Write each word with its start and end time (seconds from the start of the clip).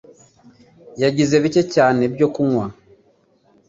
yagize 1.03 1.35
bike 1.43 1.61
cyane 1.75 2.01
byo 2.13 2.27
kunywa. 2.33 2.65